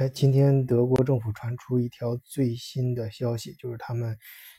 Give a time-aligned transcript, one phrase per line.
[0.00, 4.16] 哎，今天德国政府传出一条最新的消息，就是他们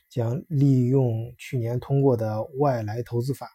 [0.07, 3.49] 将利用去年通过的外来投资法，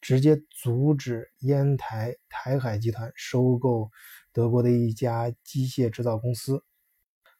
[0.00, 3.88] 直接阻止烟台台海集团收购
[4.32, 6.64] 德国的一家机械制造公司。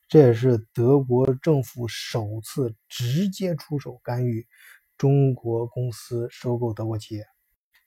[0.07, 4.47] 这也是德国政府首次直接出手干预
[4.97, 7.27] 中国公司收购德国企业。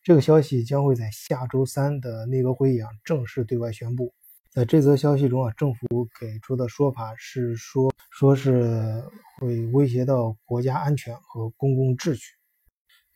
[0.04, 4.14] 这个消息将会在下周三的内阁会议上正式对外宣布。
[4.54, 9.04] 在这则消息中啊，政府给出的说法是说，说是
[9.40, 12.36] 会威胁到国家安全和公共秩序。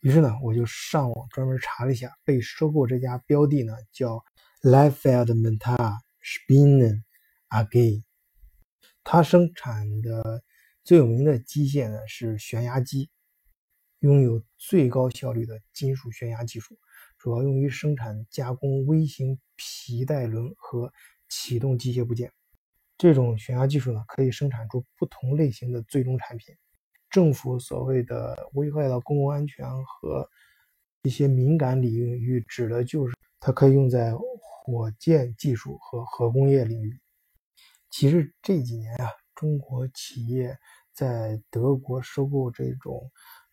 [0.00, 4.20] 于是呢，我就上网专门查了一下，被收购这家标的呢叫
[4.62, 7.04] l i f e l d Mental Spinnen
[7.50, 8.02] AG，
[9.04, 10.42] 它生产的
[10.82, 13.10] 最有名的机械呢是悬崖机。
[14.00, 16.76] 拥有最高效率的金属悬崖技术，
[17.16, 20.92] 主要用于生产加工微型皮带轮和
[21.28, 22.32] 启动机械部件。
[22.96, 26.54] 这种悬崖技术呢，可以生产出不同类型的最终产品。
[27.10, 30.28] 政府所谓的危害到公共安全和
[31.02, 36.98] 一些敏感领域，指的就是它可以用在火箭技术和核工业领域。
[37.90, 40.58] 其实这几年啊，中国企业
[40.92, 43.10] 在德国收购这种。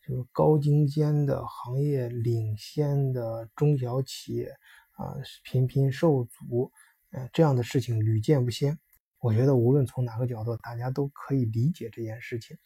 [0.07, 4.45] 就是高精尖的行业领先的中小企业
[4.91, 6.71] 啊，频频受阻，
[7.15, 8.77] 呃，这样的事情屡见不鲜。
[9.19, 12.57] 我觉得无论从哪个角度，大家都可以理解这件事情。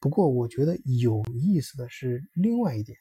[0.00, 2.96] 不过，我觉得有意思的是另外一点，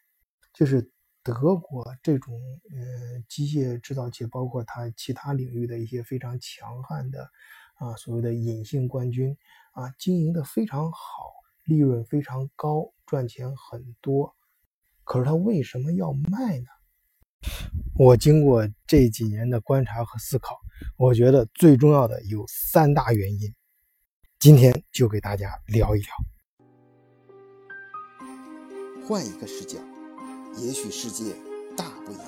[0.53, 0.91] 就是
[1.23, 2.35] 德国这种
[2.71, 7.29] 呃机械制造企业，包括它其他领域的一些非常强悍的
[7.75, 9.37] 啊所谓的隐性冠军
[9.71, 10.99] 啊，经营的非常好。
[11.63, 14.35] 利润非常高，赚钱很多，
[15.03, 16.67] 可是他为什么要卖呢？
[17.97, 20.59] 我经过这几年的观察和思考，
[20.97, 23.53] 我觉得最重要的有三大原因，
[24.39, 26.09] 今天就给大家聊一聊。
[29.07, 29.77] 换一个视角，
[30.57, 31.35] 也许世界
[31.77, 32.25] 大不一样。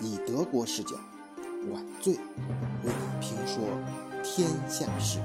[0.00, 0.96] 以德国视角，
[1.70, 2.20] 晚醉为
[2.84, 3.62] 你评说
[4.22, 5.20] 天下事。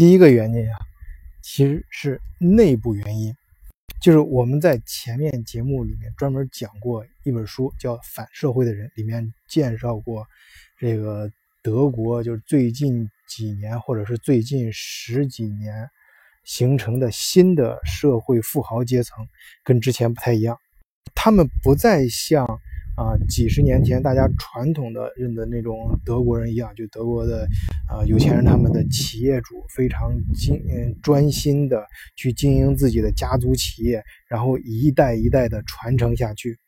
[0.00, 0.78] 第一个原因啊，
[1.42, 3.36] 其实是内部原因，
[4.00, 10.26] 就是我们在前面节目里面专门讲过一本书，叫《反社会的人》，里面介绍过
[10.78, 11.30] 这个
[11.62, 15.86] 德国，就是最近几年或者是最近十几年
[16.44, 19.28] 形成的新的社会富豪阶层，
[19.62, 20.56] 跟之前不太一样，
[21.14, 22.58] 他们不再像。
[23.00, 27.48] 啊，几十年前大家传统的认的那种德国人一样，就德国的
[27.88, 31.82] 啊有钱人，他们的企业主非常精嗯专心的
[32.14, 36.58] 去经营自己的家族企业，然后一代一代的传承下去，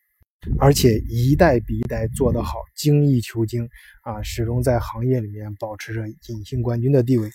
[0.59, 3.69] 而且一代比一代做得好，精益求精
[4.01, 7.29] 啊，始终在行业里面保持着隐性冠军的地位。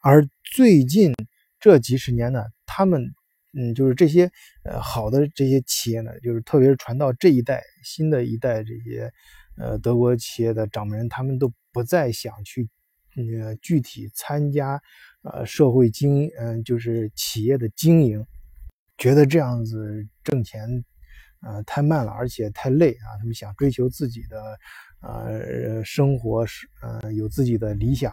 [0.00, 1.12] 而最近
[1.60, 3.12] 这几十年呢，他们。
[3.58, 4.30] 嗯，就是这些
[4.64, 9.10] 呃好的这些企业呢，就是特别是传到这一代新的一代这些
[9.56, 12.68] 呃德国企业的掌门人，他们都不再想去
[13.40, 14.78] 呃具体参加
[15.22, 18.26] 呃社会经嗯就是企业的经营，
[18.98, 20.84] 觉得这样子挣钱
[21.40, 24.58] 呃太慢了，而且太累啊，他们想追求自己的
[25.00, 28.12] 呃生活是呃有自己的理想，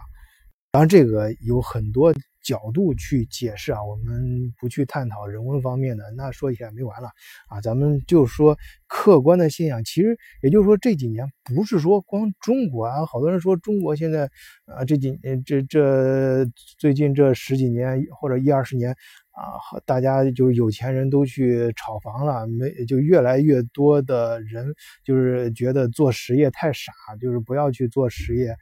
[0.70, 2.14] 当然这个有很多。
[2.44, 7.08] 角度去解释啊，我们不去探讨人文方面的，那说起来没完了
[7.48, 7.60] 啊。
[7.60, 8.56] 咱们就说
[8.86, 14.30] 客观的现象，其实也就是说这几年不是说光中国啊，好多人说中国现在
[14.66, 16.46] 啊这几这这
[16.78, 28.54] 最近这十几年或者一二十年啊，大家就是有钱人都去炒房了，没就越来越多的人就是觉得做实业太傻，就是不要去做实业。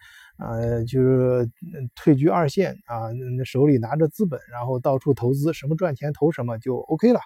[0.42, 1.48] 呃，就是
[1.94, 3.08] 退居二线啊，
[3.44, 7.21] 手里拿着资本，然后到处投资，什么赚钱投什么就 OK 了。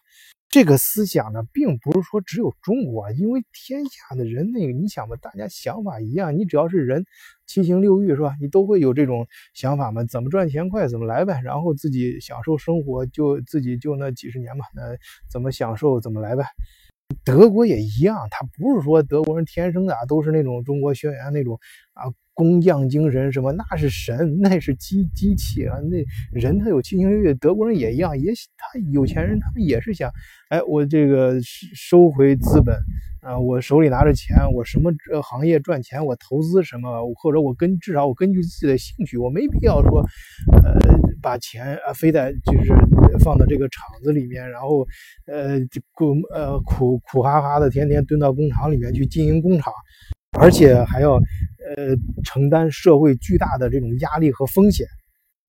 [0.49, 7.05] 这个思想呢，并不是说只有中国，因为天下的人那个，你想吧，大家想法一样，你只要是人，
[7.47, 8.35] 七情六欲是吧？
[8.41, 10.05] 你都会有这种想法嘛？
[10.05, 14.83] 怎么赚钱快怎么来呗，然后自己享受生活，就自己就那几十年嘛，那
[15.31, 16.45] 怎么享受怎么来呗。
[17.25, 21.59] 德国也一样，他不是说德国人天生的都是那种中国学员那种
[21.95, 22.05] 啊。
[22.37, 23.51] 工匠精神什么？
[23.53, 25.79] 那是神，那是机机器啊！
[25.91, 26.05] 那
[26.39, 30.13] 人他有七情六欲，德国人也一样，也他有钱人，他们也是想，
[30.51, 32.77] 哎，我这个收回资本
[33.23, 34.93] 啊，我手里拿着钱，我什么
[35.23, 40.05] 行业赚钱，我投资什么，或者我根至少我根据自己的兴趣，我没必要说，
[40.63, 40.77] 呃，
[41.23, 42.75] 把钱啊，非得就是
[43.19, 44.87] 放到这个厂子里面，然后
[45.27, 45.59] 呃
[45.93, 49.73] 苦呃苦苦哈哈的天天蹲到工厂里面去经营工厂，
[50.39, 54.87] 而且还要呃承担社会巨大的这种压力和风险。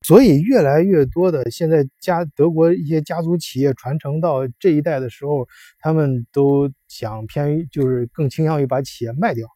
[0.02, 5.48] 所以，越来越多的现在家德国一些家族企业传承到这一代的时候，
[5.80, 9.48] 他们都想偏于，就是更倾向于把企业卖掉，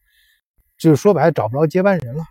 [0.77, 2.23] 就是说白了找不着接班人了。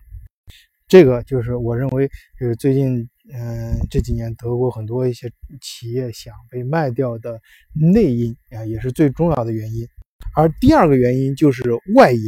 [0.88, 5.30] 这个就是我认为，就是最近，嗯，这几年德国很多一些
[5.60, 7.40] 企业想被卖掉的
[7.72, 9.86] 内因啊，也是最重要的原因。
[10.34, 11.62] 而第二个原因就是
[11.94, 12.20] 外因。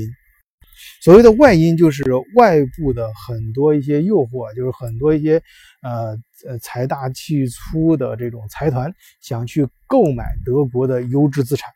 [1.00, 2.02] 所谓的外因就是
[2.36, 5.42] 外部的很多一些诱惑，就是很多一些
[5.82, 6.16] 呃
[6.46, 11.68] 呃财大气粗的这种财团想去购买德国的优质资产。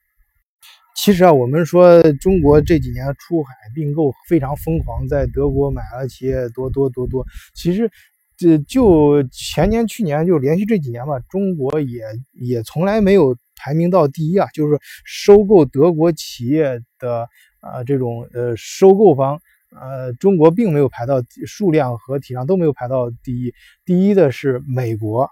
[0.97, 7.25] 其实啊，我们说中国这几年出海并购非常疯狂，在德国买了企业多多多多。
[7.55, 7.91] 其实
[8.37, 12.03] 这就前年去年就连续这几年吧，中国也
[12.33, 17.29] 也从来没有排名到第一啊，就是收购德国企业的。
[17.61, 19.41] 啊，这种呃收购方，
[19.75, 23.53] 呃，中国并没有排到数量和体量都没有排到第一，
[23.85, 25.29] 第一的是美国，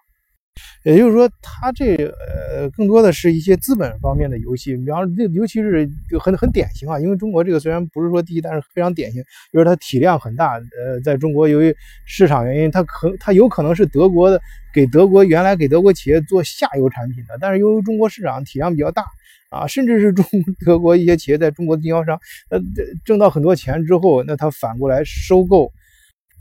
[0.85, 5.89] 也就是说，它这呃更多的是一些资本方面的游戏，比方这尤其是
[6.21, 9.23] 很很典型啊，因为中国这个虽然不是说第一，但是非常典型，
[9.53, 11.75] 就是它体量很大，呃，在中国由于
[12.07, 14.41] 市场原因，它可它有可能是德国的
[14.73, 19.05] 给德国原来给德国企业做下游产品的，但是由于中国市场体量比较大。
[19.51, 20.25] 啊，甚至是中
[20.67, 22.19] 德国一些企业在中国的经销商，
[22.51, 22.59] 呃，
[23.05, 25.71] 挣到很多钱之后，那他反过来收购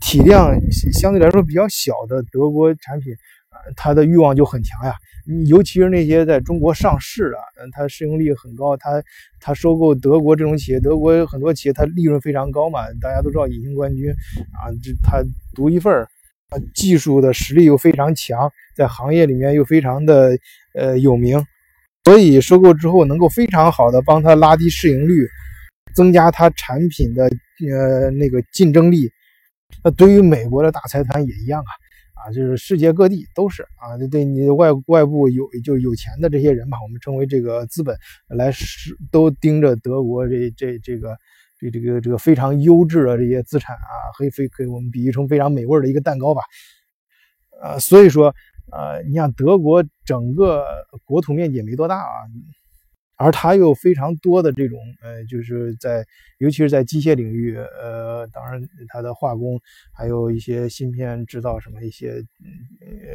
[0.00, 0.52] 体量
[0.92, 3.12] 相对来说比较小的德国产品，
[3.76, 4.94] 他的欲望就很强呀。
[5.46, 9.02] 尤其是那些在中国上市的，嗯，它市盈率很高，他
[9.40, 14.10] 他收购德国这种企业，德国很多企业它利润非常高嘛，大家都知道隐形冠军
[14.52, 15.24] 啊，这他
[15.54, 16.06] 独一份儿，
[16.74, 20.36] 技术的实力又非常强，在行业里面又非常的
[20.74, 21.42] 呃有名。
[22.04, 25.26] 所以收购之后能够非常好的帮他拉低市盈率，
[25.94, 27.24] 增加他产品的
[27.70, 29.10] 呃那个竞争力。
[29.82, 31.70] 那对于美国的大财团也一样啊，
[32.24, 37.96] 啊就是世界各地都是啊，就对你外外部有就有钱的这些人吧，我们称为这个资本
[38.28, 41.16] 来是都盯着德国这这这个
[41.58, 46.42] 这这个这个非常优质的这些资产啊，可以非可以我们比喻成非常美味的一个蛋糕吧，
[47.62, 48.34] 呃，所以说。
[48.72, 50.64] 呃，你像德国整个
[51.04, 52.24] 国土面积也没多大啊，
[53.16, 56.04] 而它又非常多的这种呃，就是在
[56.38, 59.60] 尤其是在机械领域，呃，当然它的化工
[59.92, 62.22] 还有一些芯片制造什么一些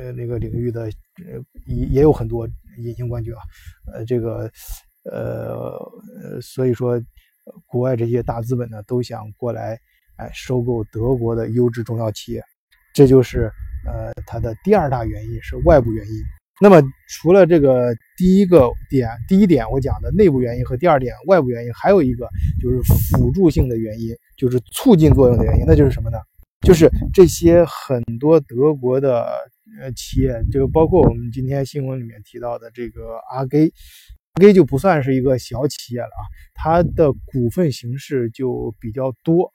[0.02, 0.84] 呃那个领域的
[1.28, 2.48] 呃也也有很多
[2.78, 3.42] 隐形冠军啊，
[3.94, 4.50] 呃这个
[5.04, 5.80] 呃
[6.42, 7.02] 所以说
[7.66, 9.80] 国外这些大资本呢都想过来
[10.18, 12.44] 哎收购德国的优质中药企业，
[12.94, 13.52] 这就是。
[13.86, 16.14] 呃，它的第二大原因是外部原因。
[16.62, 22.28] 那么，除了这个第一个点，第一点我讲的内部原因和第二点外部原因，还有一个
[22.62, 25.66] 就是辅助性的原因，就是促进作用的原因。
[25.66, 26.18] 那就是什么呢？
[26.68, 29.26] 就是这些很多德国的
[29.82, 33.72] 呃企业，就包括我们今天新闻里面提到的这个阿给，
[34.34, 36.22] 阿给就不算是一个小企业了啊，
[36.54, 39.54] 它的股份形式就比较多。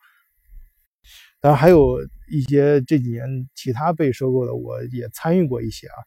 [1.42, 1.98] 当然还有
[2.28, 5.98] 一些这几年其他被收购的，我也参与过一些啊，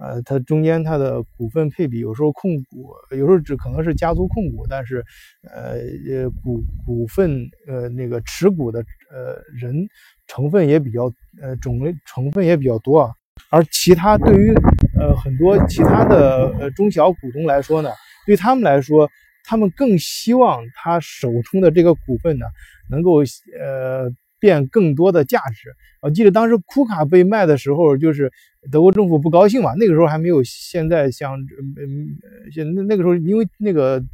[0.00, 5.04] 呃，它中间它的股份配比有时候控股，有时候只可能是家族控股，但是
[5.42, 5.78] 呃
[6.08, 9.86] 呃股股份呃那个持股的呃人
[10.26, 13.12] 成分也比较呃种类成分也比较多啊，
[13.50, 14.54] 而其他对于
[14.98, 17.90] 呃很多其他的呃中小股东来说呢，
[18.26, 19.10] 对他们来说，
[19.44, 22.46] 他们更希望他手中的这个股份呢
[22.88, 23.22] 能够
[23.60, 24.10] 呃。
[24.44, 25.70] 变更多的价值。
[26.02, 28.30] 我记得当时库卡被卖的时候，就是
[28.70, 29.72] 德国政府不高兴嘛。
[29.78, 32.08] 那个时候还没有现在像，嗯，
[32.52, 34.04] 现那那个时候，因为那个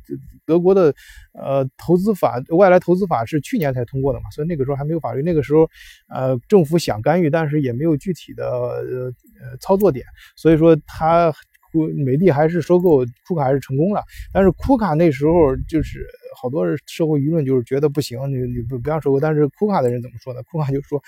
[0.46, 0.94] 德国的
[1.34, 5.20] 呃投资法、外来投资法是去年才通过的嘛，所以那个时候还没有法律。
[5.20, 5.68] 那个时候，
[6.08, 10.06] 呃，政府想干预，但是也没有具体的呃呃操作点，
[10.36, 11.34] 所以说他。
[11.72, 16.04] 库美的还是收购库卡还是成功了，但是库卡那时候就是
[16.40, 19.20] 好多社会舆论就是觉得不行，你你不不要收购。
[19.20, 20.42] 但是库卡的人怎么说呢？
[20.50, 21.02] 库卡就说，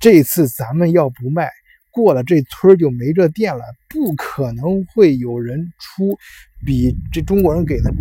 [0.00, 1.48] 这次咱们要不卖，
[1.90, 6.16] 过了这村就没这店了，不可能会有人出
[6.64, 7.92] 比这中国人给的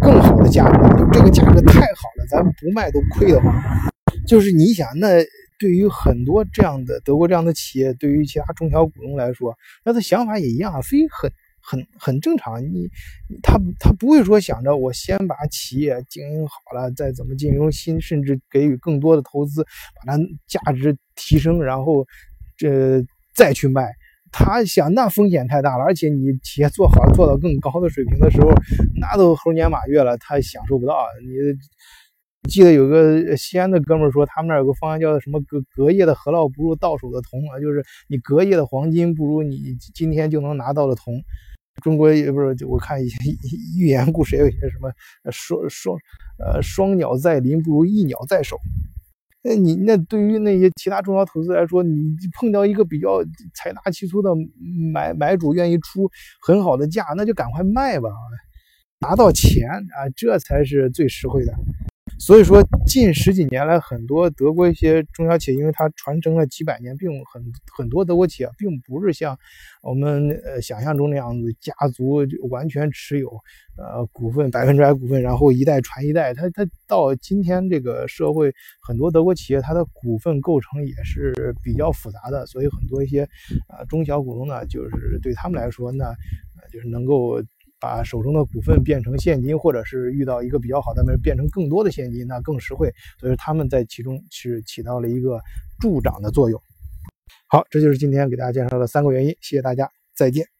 [0.00, 3.54] 更好的价格，就这个价格太好了，咱不卖都亏的慌。
[4.26, 5.24] 就是你想那。
[5.58, 11.32] 对于很多这样的德国这样的企业，对于其他中小股东来说，那他想法也一样啊，非很
[11.68, 12.62] 很很正常。
[12.62, 12.88] 你
[13.42, 19.64] 他他不会说想着我先把企业经营好了，再怎么进入新，甚至给予更多的投资，
[19.96, 22.06] 把它价值提升，然后
[22.56, 23.04] 这
[23.34, 23.88] 再去卖。
[24.32, 28.50] 他想那风险太大了，而且你企业做好，做到更高的水平的时候，
[29.00, 31.06] 那都猴年马月了，他享受不到。
[31.22, 41.14] 你记得有个西安的哥们说，他们那有个方案叫什么“隔隔夜的河洛不如到手的铜”啊，就是你隔夜的黄金不如你今天就能拿到的铜。
[41.82, 43.16] 中国也不是，我看一些
[43.78, 44.90] 寓言故事也有一些什么
[45.30, 45.96] 双双
[46.38, 48.56] 呃双鸟在林不如一鸟在手。
[49.42, 53.22] 那你那对于那些其他中小投资来说，你碰到一个比较
[53.54, 54.30] 财大气粗的
[54.92, 58.10] 买买主愿意出很好的价，那就赶快卖吧，
[58.98, 61.54] 拿到钱啊，这才是最实惠的。
[62.18, 67.44] 所以说，近十几年来，很多德国一些中小企业，因为它传承了几百年，并很
[67.76, 69.38] 很多德国企业并不是像
[69.82, 73.28] 我们呃想象中那样子，家族完全持有
[73.76, 76.32] 呃股份百分之百股份，然后一代传一代。
[76.32, 83.28] 它它到今天这个社会，很多德国企业它的股份构成也是比较复杂的，所以很多一些
[83.68, 86.06] 呃中小股东呢，就是对他们来说呢，
[86.72, 87.42] 就是能够。
[87.80, 92.92] 把手中的股份变成现金，或者是遇到一个比较好的变成更多的现金，那更实惠。
[93.20, 95.40] 所以他们在其中是起到了一个
[95.80, 96.60] 助长的作用。
[97.48, 99.30] 好，这就是今天给大家介绍的三个原因。
[99.40, 100.55] 谢谢大家，再见。